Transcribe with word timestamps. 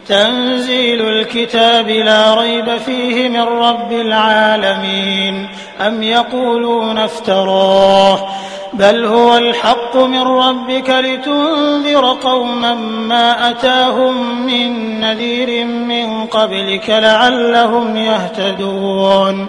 تنزيل 0.07 1.01
الكتاب 1.01 1.89
لا 1.89 2.35
ريب 2.41 2.77
فيه 2.77 3.29
من 3.29 3.41
رب 3.41 3.91
العالمين. 3.91 5.49
أم 5.81 6.03
يقولون 6.03 6.97
افتراه؟ 6.97 8.29
بل 8.73 9.05
هو 9.05 9.37
الحق 9.37 9.97
من 9.97 10.21
ربك 10.21 10.89
لتنذر 10.89 12.17
قوما 12.23 12.73
ما 12.73 13.49
أتاهم 13.49 14.45
من 14.45 14.99
نذير 14.99 15.65
من 15.65 16.25
قبلك 16.25 16.89
لعلهم 16.89 17.97
يهتدون. 17.97 19.47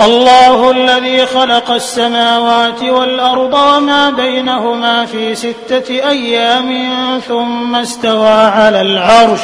الله 0.00 0.70
الذي 0.70 1.26
خلق 1.26 1.70
السماوات 1.70 2.82
والأرض 2.82 3.54
وما 3.54 4.10
بينهما 4.10 5.06
في 5.06 5.34
ستة 5.34 6.08
أيام 6.08 6.70
ثم 7.28 7.74
استوى 7.74 8.28
على 8.28 8.80
العرش. 8.80 9.40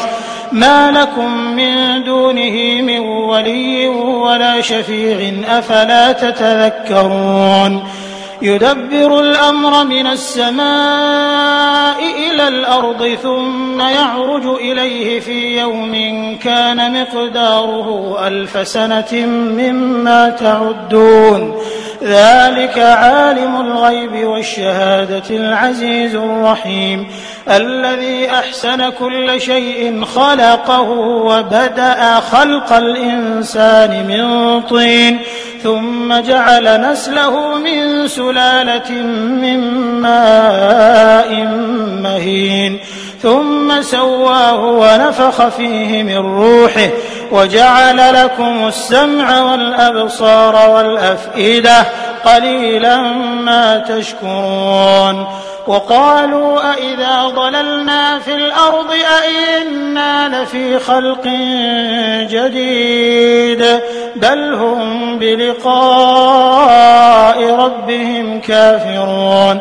ما 0.53 0.91
لكم 0.91 1.35
من 1.35 2.05
دونه 2.05 2.83
من 2.83 2.99
ولي 2.99 3.89
ولا 3.89 4.61
شفيع 4.61 5.33
أفلا 5.59 6.13
تتذكرون. 6.13 7.83
يدبر 8.43 9.21
الأمر 9.21 9.85
من 9.85 10.07
السماء 10.07 11.99
إلى 11.99 12.49
الأرض 12.49 13.19
ثم 13.23 13.81
يعرج 13.81 14.47
إليه 14.47 15.21
في 15.21 15.59
يوم 15.61 15.93
كان 16.43 17.01
مقداره 17.01 18.19
ألف 18.27 18.69
سنة 18.69 19.27
مما 19.59 20.29
تعدون. 20.31 21.63
ذلك 22.03 22.79
عالم 22.79 23.61
الغيب 23.61 24.27
والشهادة 24.29 25.31
العزيز 25.31 26.15
الرحيم. 26.15 27.09
الذي 27.51 28.31
أحسن 28.31 28.89
كل 28.89 29.41
شيء 29.41 30.05
خلقه 30.05 30.91
وبدأ 31.01 32.21
خلق 32.21 32.73
الإنسان 32.73 34.07
من 34.07 34.61
طين. 34.61 35.19
ثم 35.63 36.21
جعل 36.21 36.81
نسله 36.81 37.59
من 37.59 38.09
سلالة 38.09 38.91
من 39.43 39.59
ماء 40.01 41.45
مهين. 42.03 42.81
ثم 43.23 43.83
سواه 43.83 44.65
ونفخ 44.65 45.49
فيه 45.49 46.03
من 46.03 46.17
روحه 46.17 46.89
وجعل 47.33 48.25
لكم 48.25 48.69
السمع 48.69 49.43
والأبصار 49.43 50.71
والأفئدة 50.71 51.87
قليلا 52.25 52.97
ما 53.45 53.79
تشكرون 53.79 55.27
وقالوا 55.67 56.73
أئذا 56.73 57.25
ضللنا 57.29 58.19
في 58.19 58.35
الأرض 58.35 58.91
أئنا 58.93 60.43
لفي 60.43 60.79
خلق 60.79 61.27
جديد 62.31 63.81
بل 64.17 64.55
هم 64.55 65.19
بلقاء 65.19 66.31
ربهم 67.55 68.41
كافرون 68.41 69.61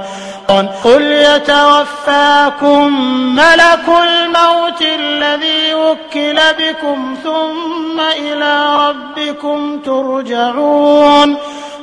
قل 0.83 1.01
يتوفاكم 1.01 2.93
ملك 3.35 3.87
الموت 3.87 4.81
الذي 4.81 5.73
وكل 5.73 6.39
بكم 6.59 7.15
ثم 7.23 7.99
إلى 7.99 8.75
ربكم 8.75 9.79
ترجعون 9.79 11.37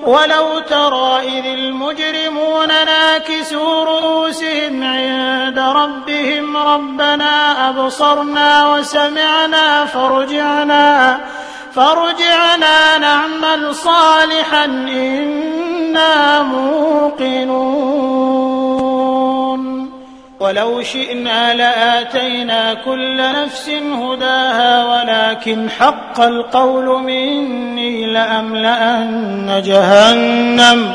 ولو 0.06 0.58
ترى 0.58 1.38
إذ 1.38 1.46
المجرمون 1.46 2.68
ناكسوا 2.68 3.84
رؤوسهم 3.84 4.82
عند 4.82 5.58
ربهم 5.58 6.56
ربنا 6.56 7.69
أبصرنا 7.69 8.75
وسمعنا 8.75 9.86
فرجعنا 9.86 11.20
فارجعنا 11.75 12.98
نعمل 12.98 13.75
صالحا 13.75 14.64
إنا 14.64 16.42
موقنون. 16.42 18.56
ولو 20.41 20.82
شئنا 20.82 21.54
لآتينا 21.54 22.74
كل 22.74 23.16
نفس 23.16 23.69
هداها 23.69 24.84
ولكن 24.84 25.70
حق 25.70 26.20
القول 26.20 27.02
مني 27.02 28.12
لأملأن 28.12 29.62
جهنم. 29.64 30.94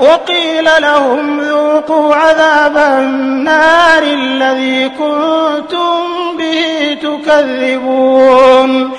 وقيل 0.00 0.68
لهم 0.78 1.40
ذوقوا 1.40 2.14
عذاب 2.14 2.76
النار 2.76 4.02
الذي 4.02 4.88
كنتم 4.88 5.98
به 6.38 6.98
تكذبون 7.02 8.90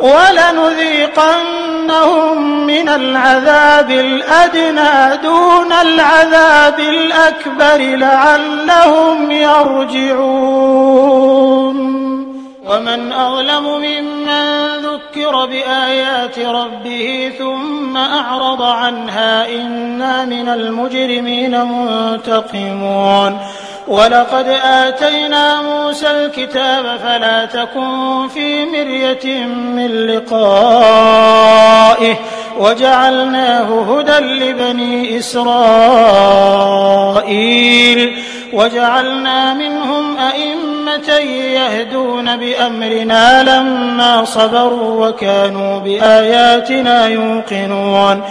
ولنذيقنهم 0.00 1.56
من 2.66 2.88
العذاب 2.88 3.90
الأدنى 3.90 5.16
دون 5.22 5.72
العذاب 5.72 6.80
الأكبر 6.80 7.96
لعلهم 7.96 9.30
يرجعون. 9.30 10.94
ومن 12.66 13.12
أظلم 13.12 13.64
ممن 13.64 14.73
ذكر 15.12 15.46
بآيات 15.46 16.38
ربه 16.38 17.32
ثم 17.38 17.96
أعرض 17.96 18.62
عنها 18.62 19.48
إنا 19.48 20.24
من 20.24 20.48
المجرمين 20.48 21.64
منتقمون. 21.64 23.38
ولقد 23.88 24.48
آتينا 24.64 25.62
موسى 25.62 26.10
الكتاب 26.10 26.96
فلا 27.04 27.44
تكن 27.44 28.28
في 28.34 28.64
مرية 28.64 29.44
من 29.44 30.06
لقائه 30.06 31.34
وجعلناه 32.58 33.82
هدى 33.82 34.18
لبني 34.18 35.18
إسرائيل. 35.18 35.54
وجعلنا 38.52 39.54
منهم 39.54 40.16
أئمة 40.18 40.73
يهدون 40.88 42.36
بأمرنا 42.36 43.42
لما 43.42 44.24
صبروا 44.24 45.08
وكانوا 45.08 45.78
بآياتنا 45.78 47.06
يوقنون. 47.06 48.22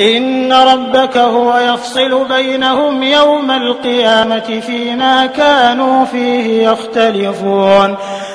إن 0.00 0.52
ربك 0.52 1.16
هو 1.16 1.58
يفصل 1.58 2.24
بينهم 2.28 3.02
يوم 3.02 3.50
القيامة 3.50 4.60
فيما 4.66 5.26
كانوا 5.26 6.04
فيه 6.04 6.68
يختلفون. 6.68 7.96